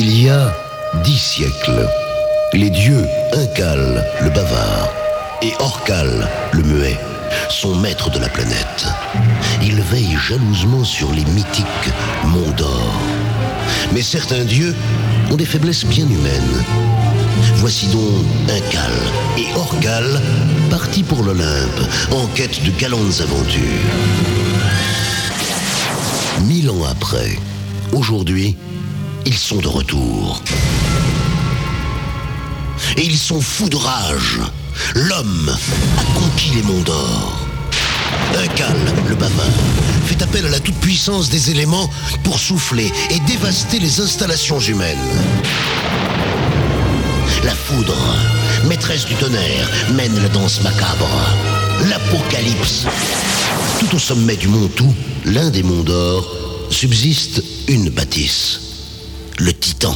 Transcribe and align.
Il 0.00 0.22
y 0.22 0.28
a 0.28 0.54
dix 1.02 1.18
siècles, 1.18 1.88
les 2.52 2.70
dieux 2.70 3.04
Incal, 3.32 4.06
le 4.22 4.30
bavard, 4.30 4.88
et 5.42 5.52
Orcal, 5.58 6.28
le 6.52 6.62
muet, 6.62 6.96
sont 7.50 7.74
maîtres 7.74 8.08
de 8.08 8.20
la 8.20 8.28
planète. 8.28 8.86
Ils 9.60 9.80
veillent 9.80 10.16
jalousement 10.16 10.84
sur 10.84 11.10
les 11.10 11.24
mythiques 11.24 11.90
monts 12.26 12.52
d'or. 12.56 12.92
Mais 13.92 14.02
certains 14.02 14.44
dieux 14.44 14.72
ont 15.32 15.36
des 15.36 15.44
faiblesses 15.44 15.84
bien 15.84 16.06
humaines. 16.06 16.64
Voici 17.56 17.88
donc 17.88 18.24
Incal 18.48 18.92
et 19.36 19.52
Orcal 19.56 20.22
partis 20.70 21.02
pour 21.02 21.24
l'Olympe 21.24 21.80
en 22.12 22.28
quête 22.36 22.62
de 22.62 22.70
galantes 22.70 23.20
aventures. 23.20 23.62
Mille 26.46 26.70
ans 26.70 26.84
après, 26.88 27.36
aujourd'hui, 27.92 28.56
ils 29.28 29.36
sont 29.36 29.58
de 29.58 29.68
retour. 29.68 30.42
Et 32.96 33.04
ils 33.04 33.18
sont 33.18 33.42
fous 33.42 33.68
de 33.68 33.76
rage. 33.76 34.40
L'homme 34.94 35.54
a 35.98 36.18
conquis 36.18 36.52
les 36.54 36.62
monts 36.62 36.80
d'or. 36.80 37.38
Incal, 38.42 38.78
le 39.06 39.14
bavard, 39.14 39.44
fait 40.06 40.22
appel 40.22 40.46
à 40.46 40.48
la 40.48 40.60
toute-puissance 40.60 41.28
des 41.28 41.50
éléments 41.50 41.90
pour 42.24 42.38
souffler 42.38 42.90
et 43.10 43.20
dévaster 43.20 43.78
les 43.78 44.00
installations 44.00 44.60
humaines. 44.60 44.96
La 47.44 47.54
foudre, 47.54 48.16
maîtresse 48.66 49.04
du 49.04 49.14
tonnerre, 49.16 49.68
mène 49.92 50.22
la 50.22 50.28
danse 50.30 50.62
macabre. 50.62 51.10
L'apocalypse. 51.90 52.86
Tout 53.78 53.94
au 53.94 53.98
sommet 53.98 54.36
du 54.36 54.48
mont 54.48 54.68
Tout, 54.68 54.94
l'un 55.26 55.50
des 55.50 55.62
monts 55.62 55.82
d'or, 55.82 56.34
subsiste 56.70 57.42
une 57.68 57.90
bâtisse. 57.90 58.67
Le 59.40 59.52
Titan. 59.52 59.94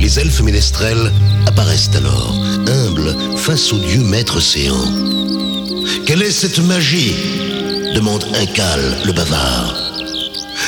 Les 0.00 0.18
elfes 0.18 0.40
ménestrels 0.40 1.12
apparaissent 1.46 1.90
alors, 1.94 2.34
humbles 2.66 3.14
face 3.36 3.70
au 3.74 3.78
dieu 3.78 4.00
maître 4.00 4.40
séant. 4.40 4.90
Quelle 6.06 6.22
est 6.22 6.30
cette 6.30 6.58
magie 6.60 7.14
demande 7.94 8.24
Incal, 8.34 8.80
le 9.04 9.12
bavard. 9.12 9.74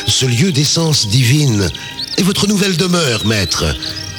Ce 0.06 0.27
lieu 0.27 0.53
d'essence 0.53 1.09
divine 1.09 1.70
est 2.19 2.22
votre 2.22 2.47
nouvelle 2.47 2.77
demeure, 2.77 3.25
maître. 3.25 3.64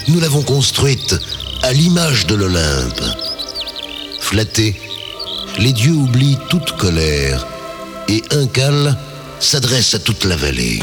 Nous 0.07 0.19
l'avons 0.19 0.41
construite 0.41 1.15
à 1.61 1.73
l'image 1.73 2.25
de 2.25 2.33
l'Olympe. 2.33 3.03
Flattés, 4.19 4.75
les 5.59 5.73
dieux 5.73 5.93
oublient 5.93 6.39
toute 6.49 6.71
colère 6.77 7.45
et 8.09 8.23
Incal 8.31 8.97
s'adresse 9.43 9.93
à 9.93 9.99
toute 9.99 10.23
la 10.25 10.35
vallée. 10.35 10.79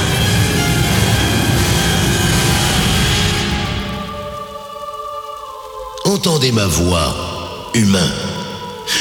Entendez 6.04 6.52
ma 6.52 6.66
voix, 6.66 7.70
humain. 7.74 8.12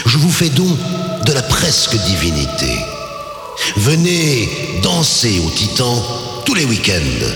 Je 0.06 0.18
vous 0.18 0.32
fais 0.32 0.50
don 0.50 0.78
de 1.26 1.34
la 1.34 1.42
presque 1.42 1.96
divinité. 2.06 2.80
Venez 3.78 4.50
danser 4.82 5.42
au 5.46 5.50
Titan 5.50 6.04
tous 6.46 6.54
les 6.54 6.66
week-ends. 6.66 7.28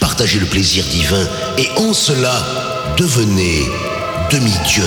Partagez 0.00 0.38
le 0.38 0.46
plaisir 0.46 0.84
divin 0.86 1.26
et 1.58 1.68
en 1.76 1.92
cela, 1.92 2.94
devenez 2.96 3.66
demi-dieu. 4.30 4.86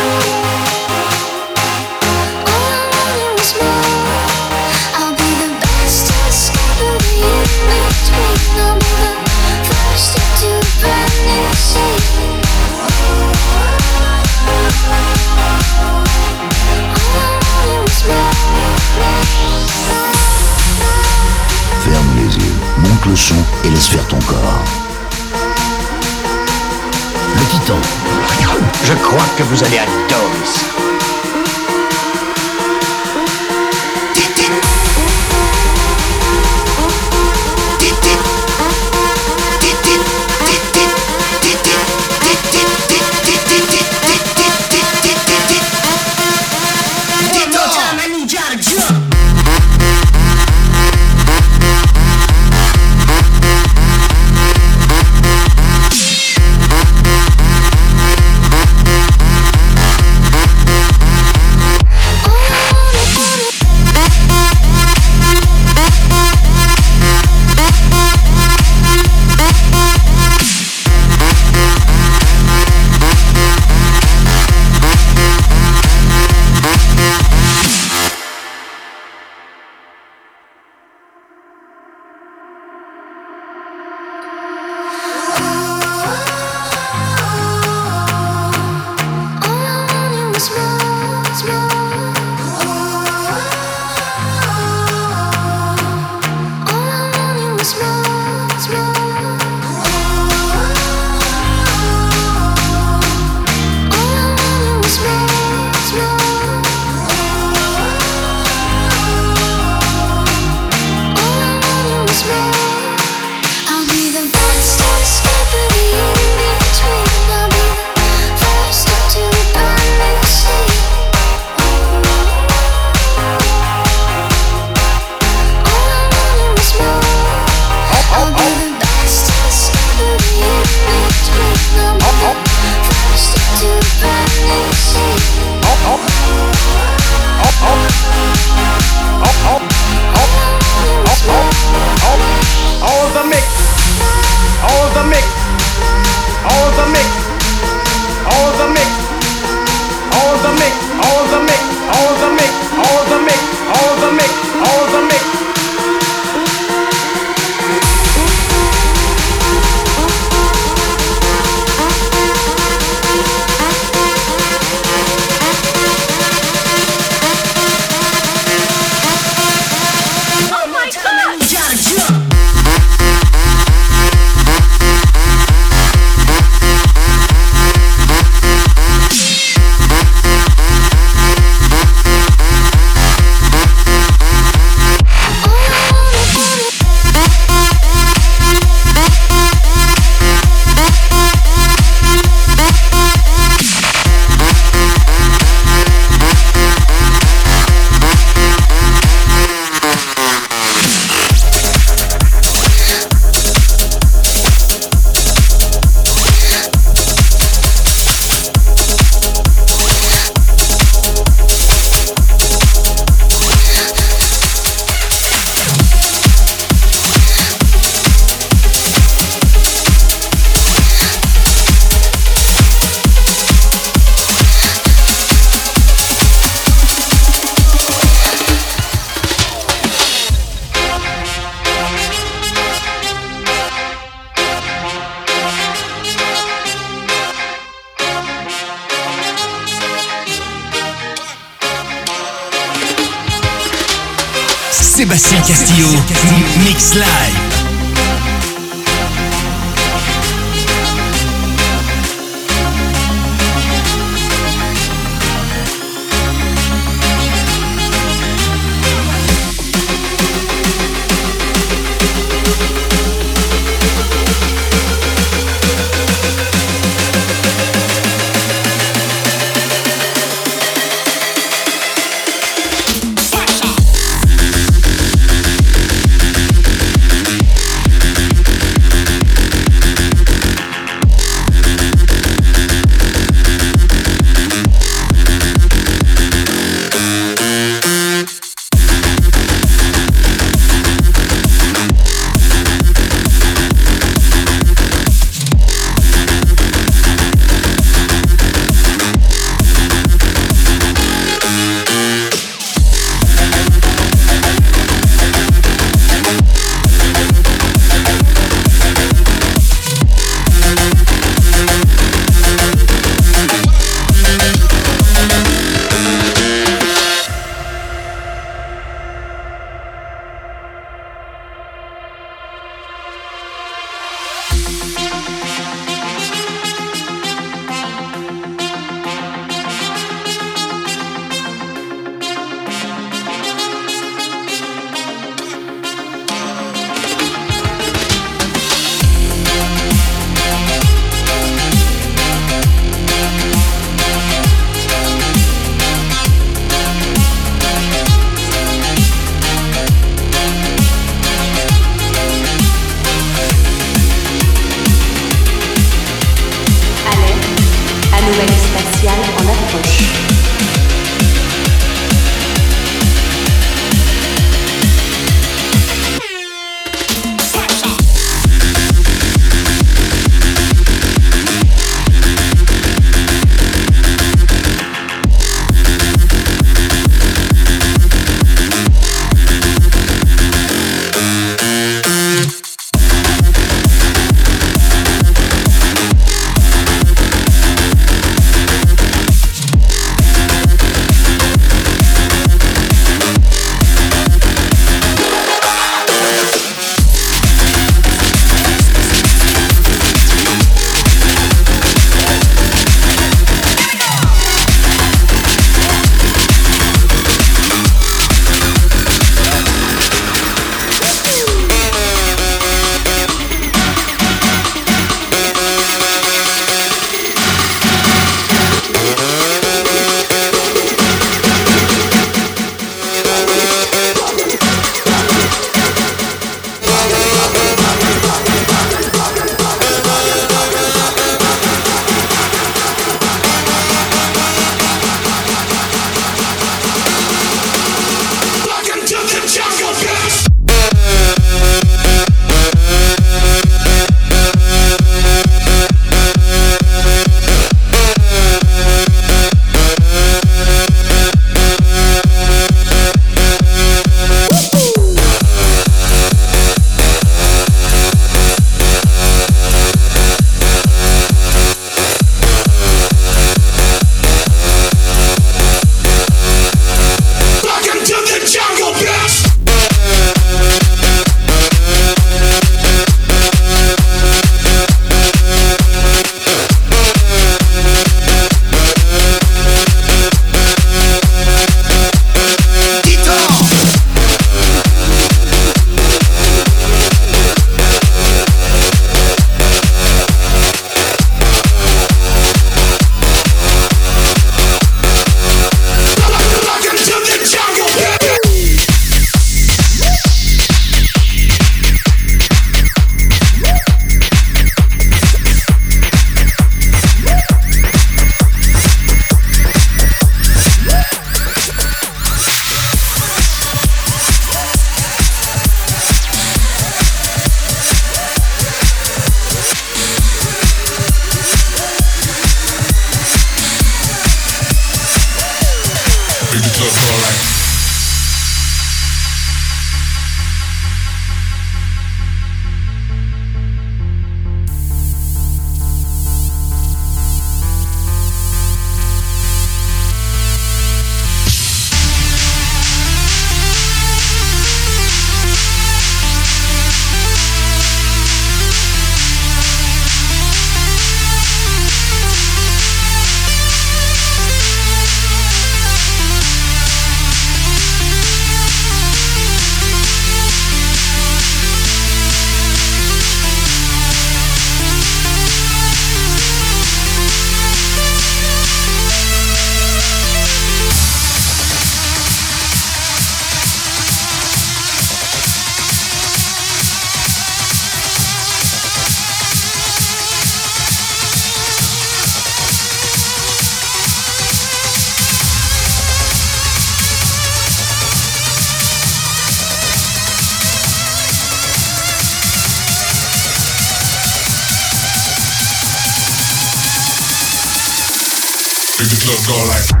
go 599.47 599.53
like. 599.65 600.00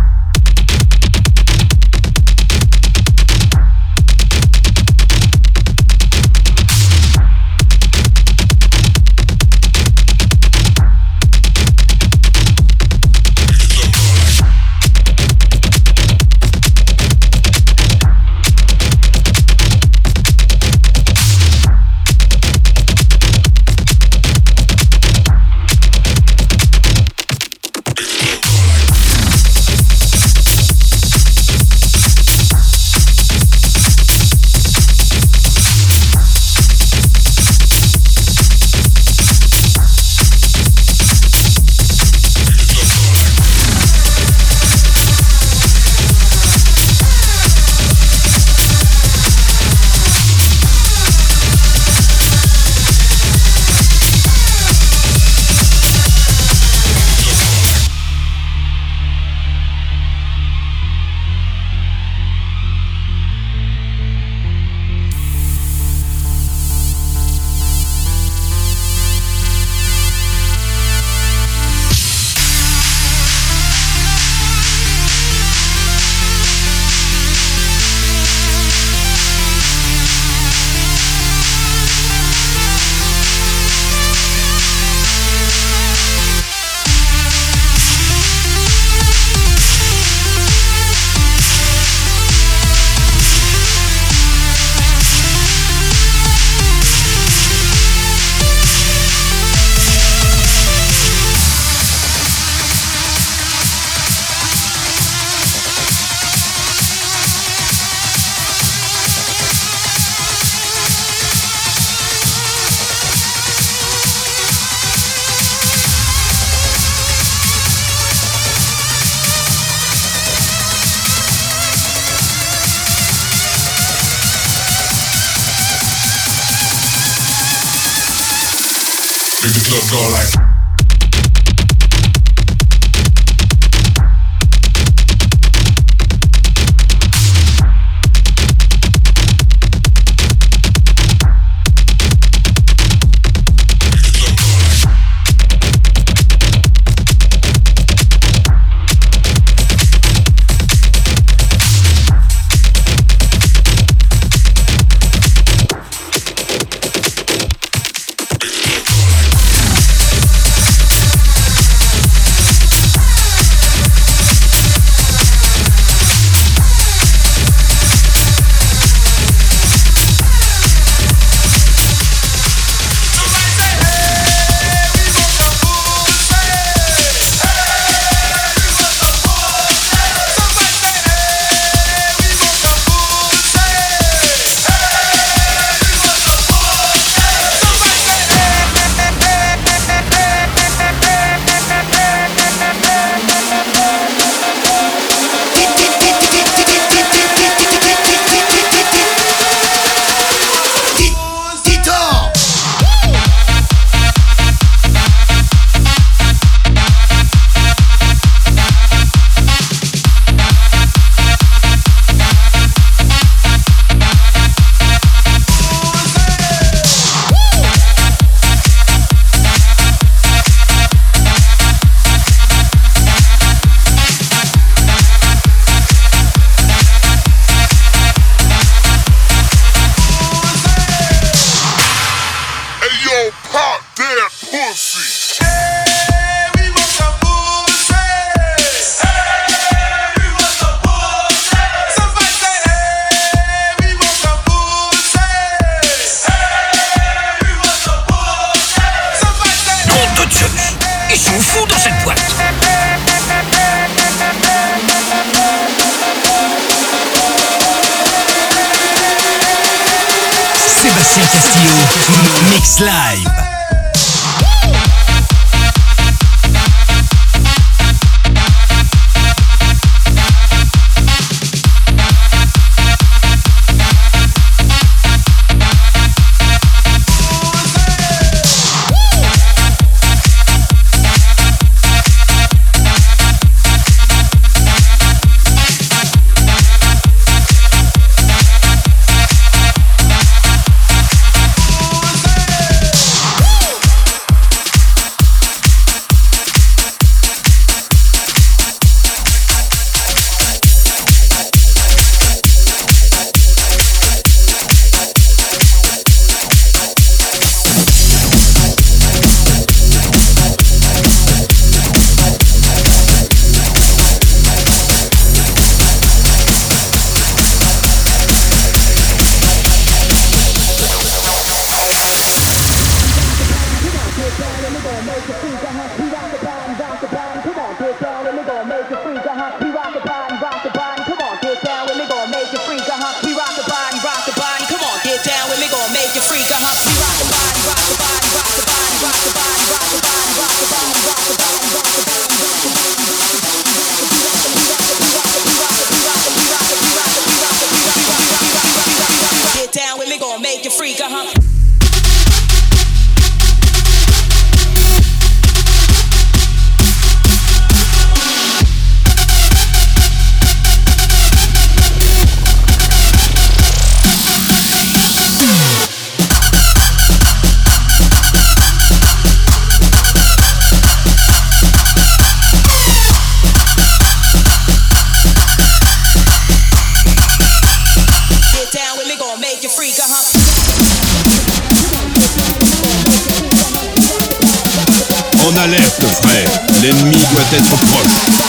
go 129.91 129.99
like 130.09 130.40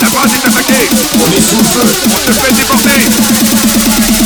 La 0.02 0.10
base 0.10 0.34
est 0.34 0.44
attaquée. 0.44 0.88
On 1.14 1.30
est 1.30 1.40
sous 1.40 1.62
feu. 1.62 1.80
On 2.10 2.26
se 2.26 2.32
fait 2.32 2.52
déborder. 2.54 4.21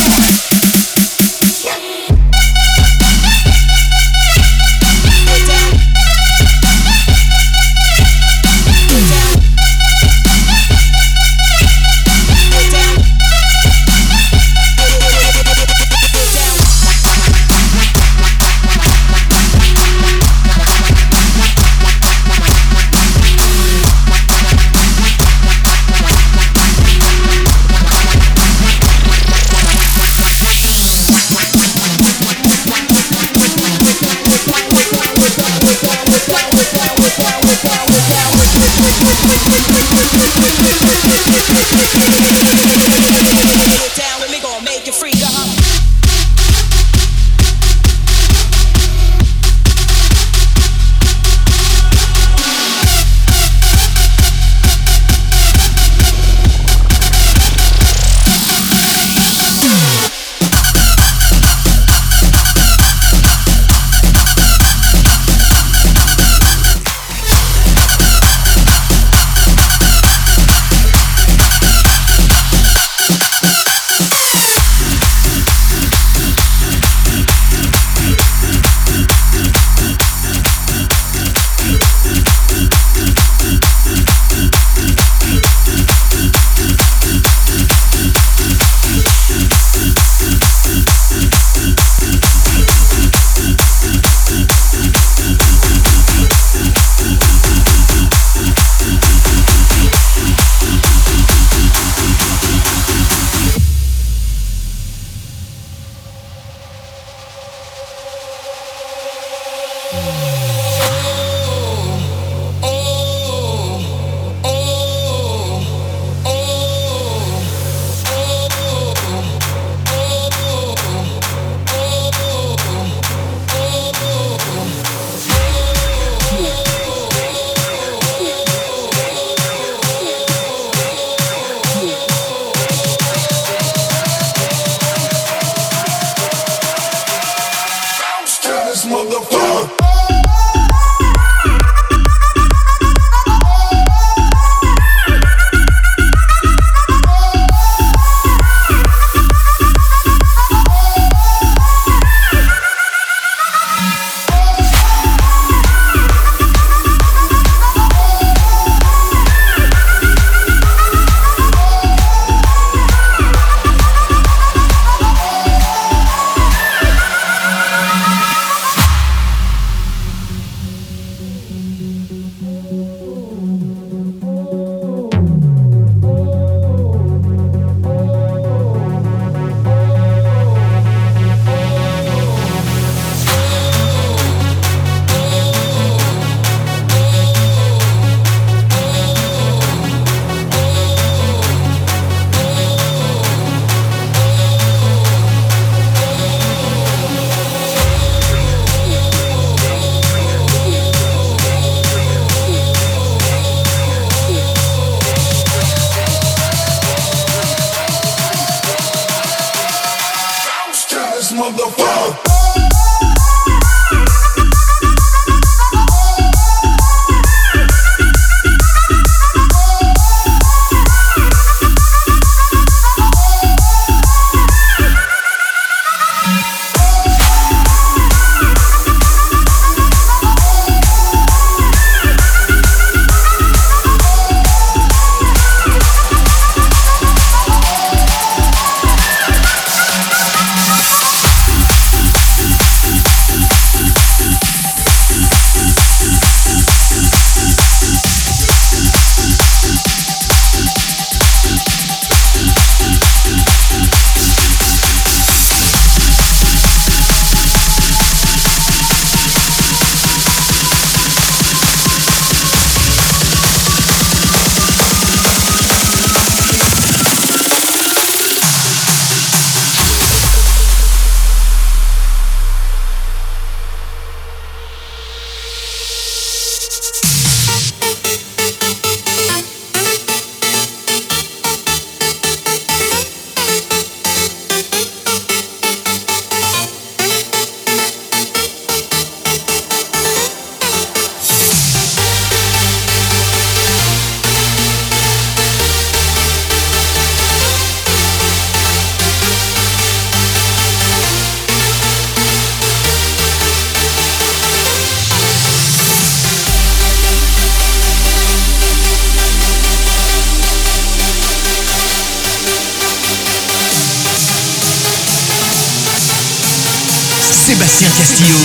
Sébastien 317.57 317.89
Castillo, 317.89 318.37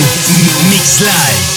Mix 0.71 0.99
Live. 1.01 1.53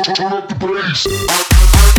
turn 0.00 0.32
up 0.32 0.48
the 0.48 0.54
bass. 0.54 1.91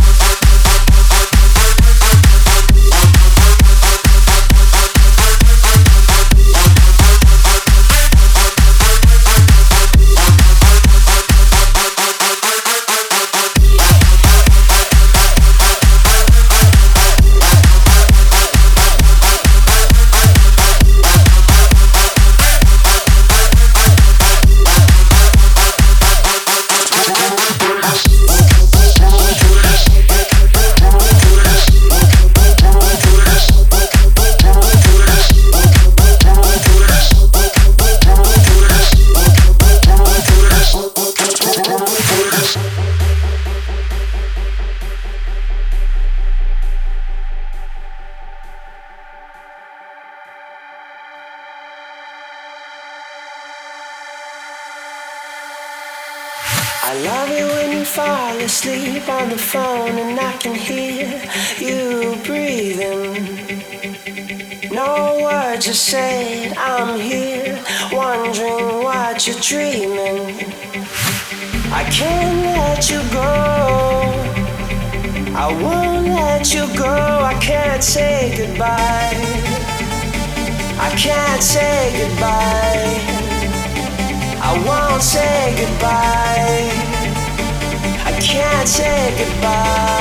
can 60.43 60.55
hear 60.55 61.21
you 61.57 62.17
breathing. 62.25 63.13
No 64.73 65.21
words 65.23 65.69
are 65.69 65.73
said, 65.73 66.57
I'm 66.57 66.99
here, 66.99 67.63
wondering 67.93 68.83
what 68.83 69.25
you're 69.25 69.39
dreaming. 69.39 70.35
I 71.71 71.85
can't 71.89 72.39
let 72.43 72.89
you 72.89 73.01
go. 73.13 73.31
I 75.33 75.47
won't 75.63 76.07
let 76.09 76.53
you 76.53 76.67
go. 76.77 76.93
I 77.23 77.35
can't 77.39 77.81
say 77.81 78.35
goodbye. 78.35 79.15
I 80.77 80.89
can't 80.97 81.41
say 81.41 81.93
goodbye. 81.99 82.99
I 84.41 84.51
won't 84.67 85.01
say 85.01 85.55
goodbye 85.57 86.92
can't 88.33 88.67
say 88.67 89.13
goodbye. 89.17 89.93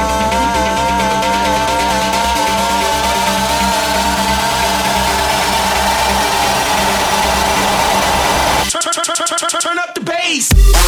Turn 9.60 9.78
up 9.78 9.94
the 9.94 10.00
bass! 10.00 10.81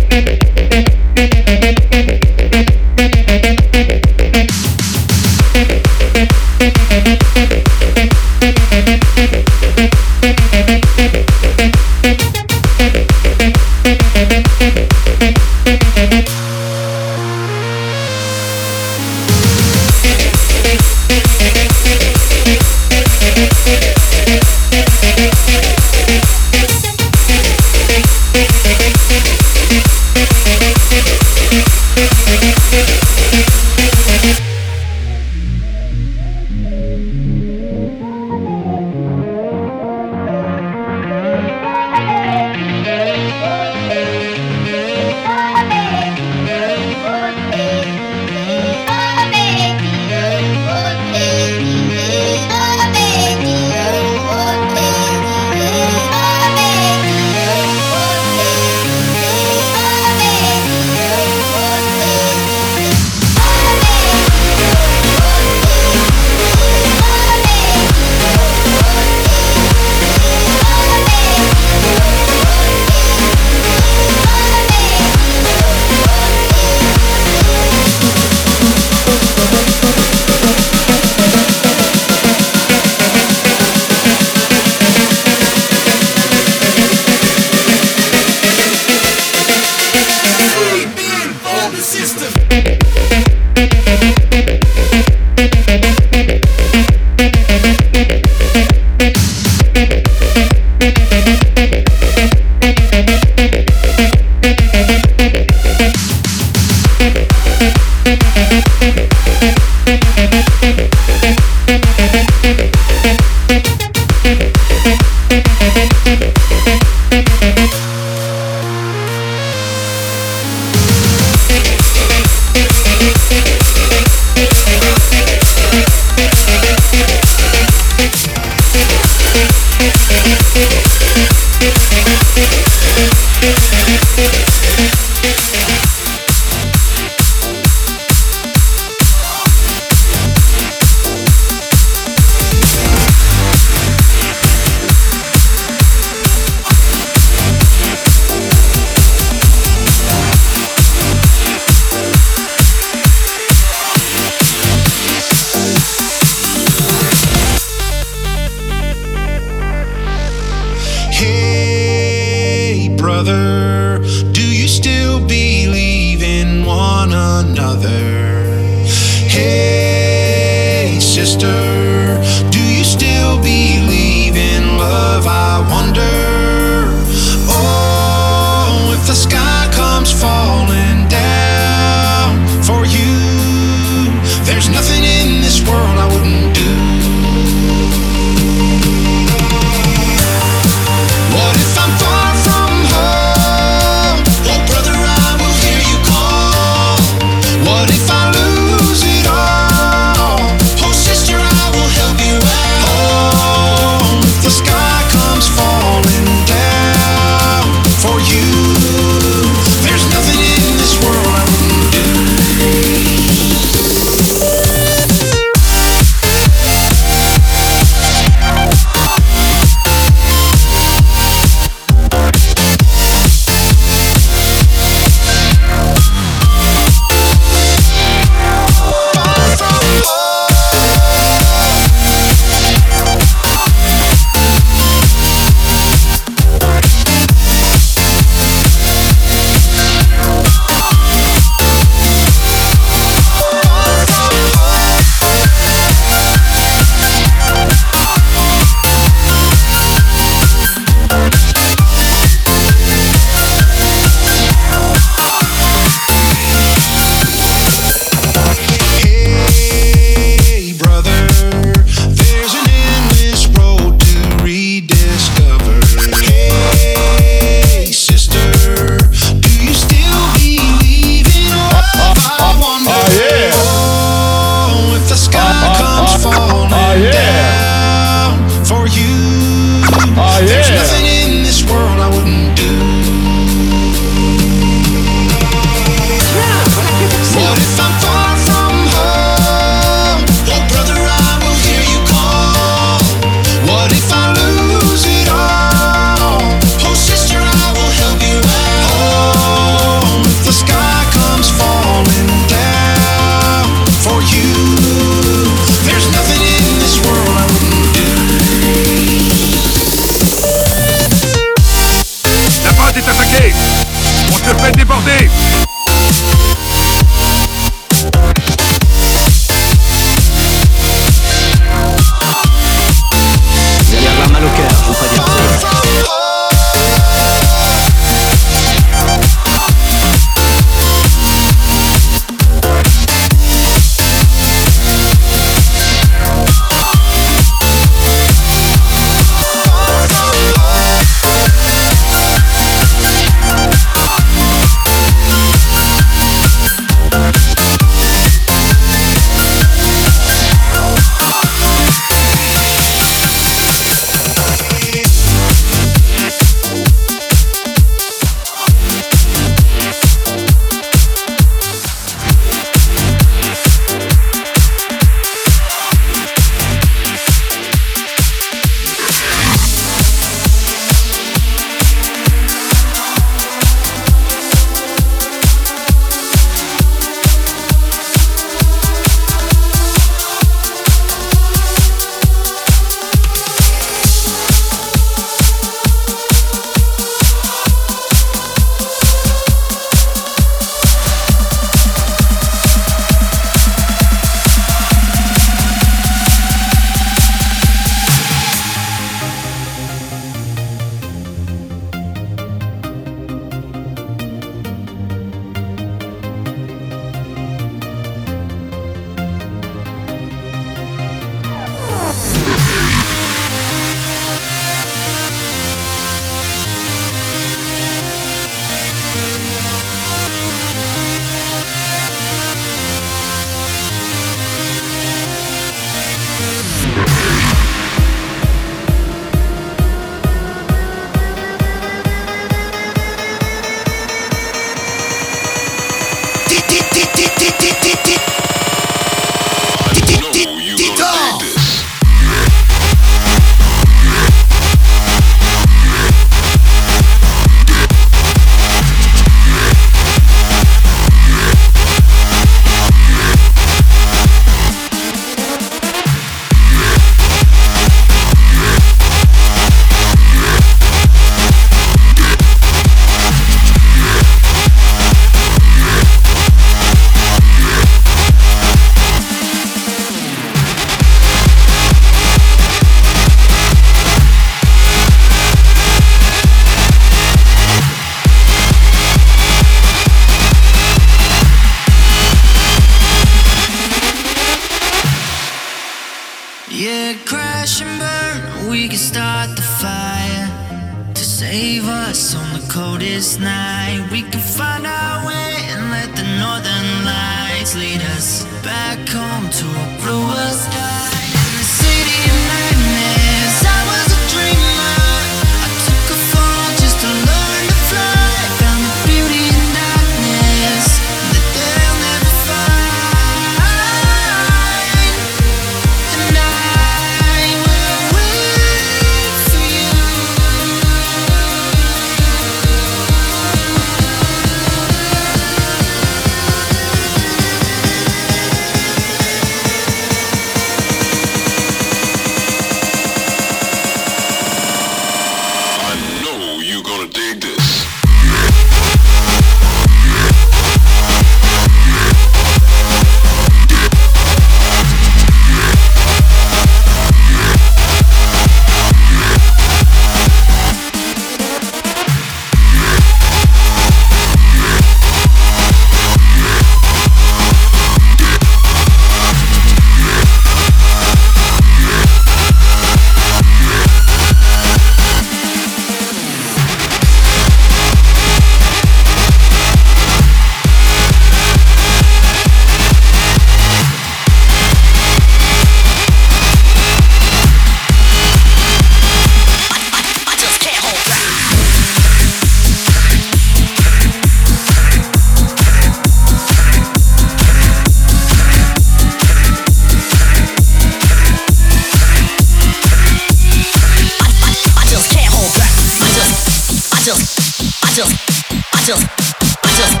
just, 598.88 599.04
I 599.04 599.76
just, 599.76 600.00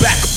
back. 0.00 0.29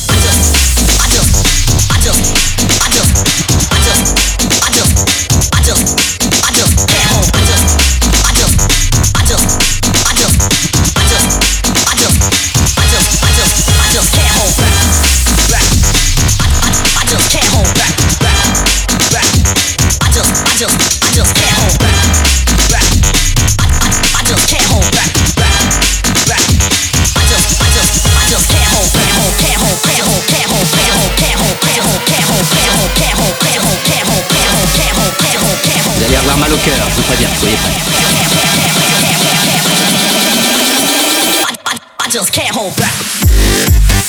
avoir 36.24 36.38
mal 36.38 36.54
au 36.54 36.58
cœur, 36.58 36.88
je 36.90 36.96
vous 36.96 37.02
préviens, 37.02 37.28
soyez 37.38 37.56
prêts. 37.58 37.72
I, 41.50 41.56
I, 41.68 41.78
I 42.00 42.10
just 42.10 42.32
can't 42.32 42.56
hold 42.56 42.76
back. 42.78 44.03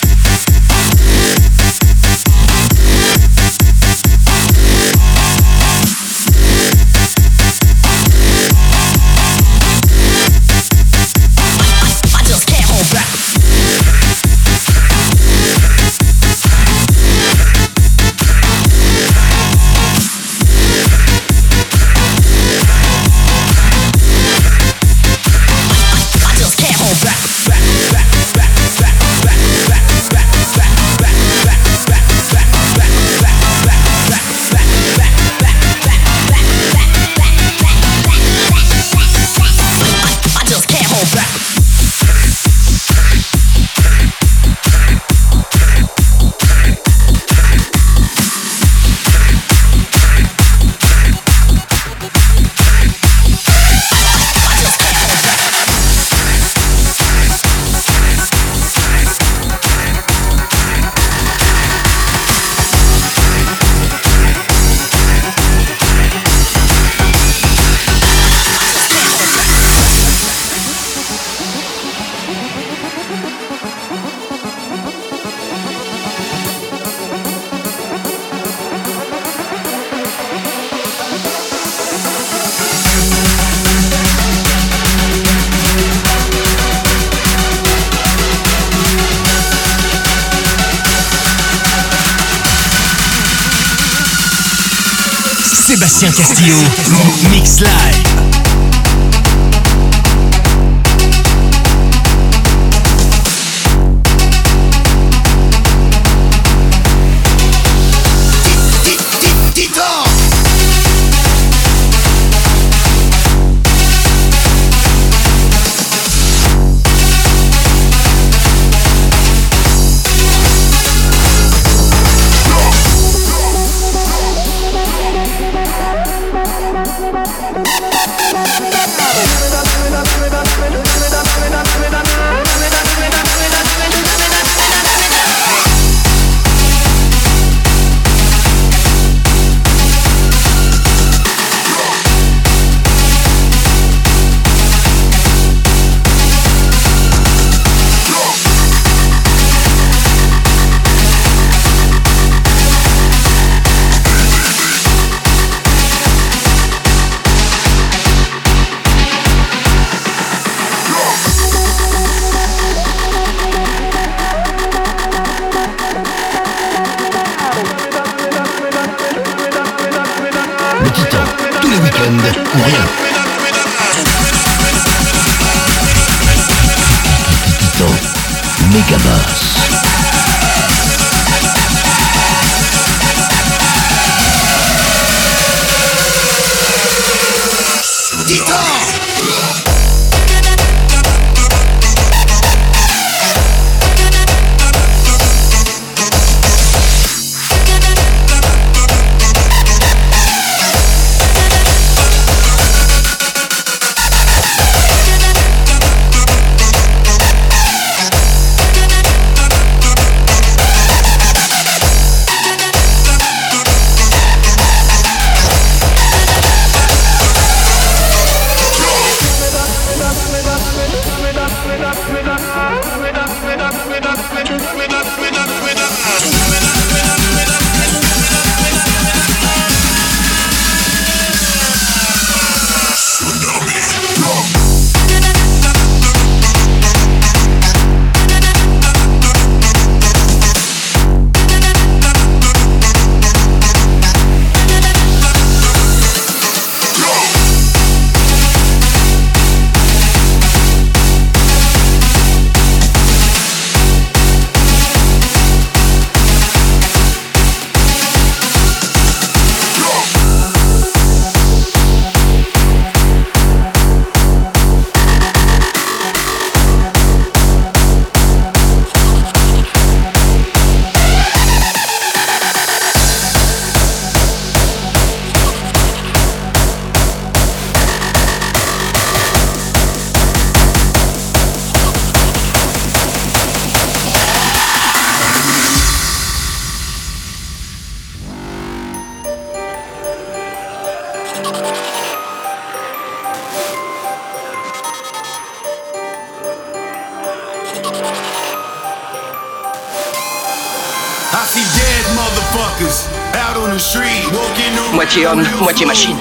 Watching 305.15 305.29
on, 305.29 305.61
watching 305.65 305.87
machine. 305.87 306.14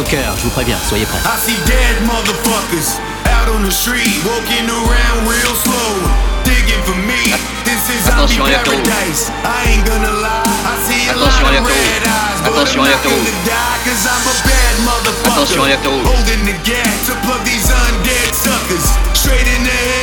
au 0.00 0.04
cœur, 0.04 0.32
je 0.38 0.44
vous 0.44 0.50
préviens, 0.50 0.78
soyez 0.88 1.04
prêts. 1.04 1.20
I 1.24 1.36
see 1.36 1.56
dead 1.68 1.96
motherfuckers 2.08 2.96
out 3.28 3.52
on 3.52 3.62
the 3.62 3.70
street, 3.70 4.08
walking 4.24 4.64
around 4.64 5.28
real 5.28 5.54
slow, 5.60 5.92
digging 6.44 6.80
for 6.88 6.96
me. 7.04 7.36
This 7.68 7.84
is 7.92 8.08
Attention, 8.08 8.48
zombie 8.48 8.56
paradise. 8.64 9.28
I 9.44 9.60
ain't 9.68 9.84
gonna 9.84 10.08
lie, 10.24 10.48
I 10.64 10.74
see 10.88 11.04
a 11.04 11.12
Attention, 11.12 11.44
lot 11.44 11.60
of 11.60 11.68
red 11.68 12.02
eyes, 12.08 12.38
I'm 12.40 12.56
a 14.24 14.36
bad 14.48 14.74
motherfucker. 14.88 15.68
Holding 16.08 16.48
the 16.48 16.56
gas 16.64 16.96
to 17.08 17.14
plug 17.20 17.44
these 17.44 17.68
undead 17.68 18.32
suckers 18.32 18.86
straight 19.12 19.48
in 19.52 19.64
the 19.64 19.70
head. 19.70 19.99